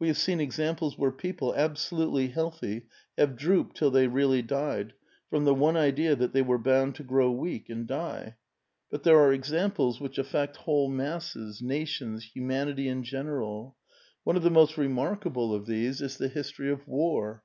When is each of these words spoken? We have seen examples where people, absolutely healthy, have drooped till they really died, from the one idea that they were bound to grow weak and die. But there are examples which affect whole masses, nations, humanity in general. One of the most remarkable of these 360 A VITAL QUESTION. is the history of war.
We 0.00 0.08
have 0.08 0.18
seen 0.18 0.40
examples 0.40 0.98
where 0.98 1.12
people, 1.12 1.54
absolutely 1.54 2.26
healthy, 2.26 2.88
have 3.16 3.36
drooped 3.36 3.76
till 3.76 3.92
they 3.92 4.08
really 4.08 4.42
died, 4.42 4.94
from 5.28 5.44
the 5.44 5.54
one 5.54 5.76
idea 5.76 6.16
that 6.16 6.32
they 6.32 6.42
were 6.42 6.58
bound 6.58 6.96
to 6.96 7.04
grow 7.04 7.30
weak 7.30 7.68
and 7.68 7.86
die. 7.86 8.34
But 8.90 9.04
there 9.04 9.20
are 9.20 9.32
examples 9.32 10.00
which 10.00 10.18
affect 10.18 10.56
whole 10.56 10.88
masses, 10.90 11.62
nations, 11.62 12.32
humanity 12.34 12.88
in 12.88 13.04
general. 13.04 13.76
One 14.24 14.34
of 14.34 14.42
the 14.42 14.50
most 14.50 14.76
remarkable 14.76 15.54
of 15.54 15.66
these 15.66 15.98
360 15.98 16.02
A 16.02 16.06
VITAL 16.08 16.18
QUESTION. 16.18 16.26
is 16.26 16.32
the 16.58 16.62
history 16.66 16.72
of 16.72 16.88
war. 16.88 17.44